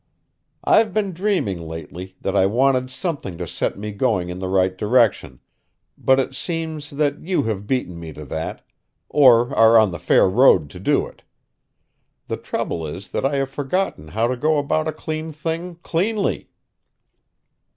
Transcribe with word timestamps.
"I've 0.63 0.95
been 0.95 1.13
dreaming 1.13 1.61
lately 1.61 2.15
that 2.21 2.35
I 2.35 2.47
wanted 2.47 2.89
something 2.89 3.37
to 3.37 3.47
set 3.47 3.77
me 3.77 3.91
going 3.91 4.29
in 4.29 4.39
the 4.39 4.47
right 4.47 4.75
direction, 4.75 5.41
but 5.95 6.19
it 6.19 6.33
seems 6.33 6.89
that 6.89 7.19
you 7.21 7.43
have 7.43 7.67
beaten 7.67 7.99
me 7.99 8.11
to 8.13 8.25
that, 8.25 8.63
or 9.09 9.53
are 9.55 9.77
on 9.77 9.91
the 9.91 9.99
fair 9.99 10.27
road 10.27 10.71
to 10.71 10.79
do 10.79 11.05
it. 11.05 11.21
The 12.29 12.37
trouble 12.37 12.87
is 12.87 13.09
that 13.09 13.27
I 13.27 13.35
have 13.35 13.51
forgotten 13.51 14.07
how 14.07 14.25
to 14.25 14.35
go 14.35 14.57
about 14.57 14.87
a 14.87 14.91
clean 14.91 15.31
thing 15.31 15.75
cleanly." 15.83 16.49